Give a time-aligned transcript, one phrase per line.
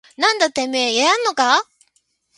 [0.17, 1.57] なんだててめぇややんのかぁ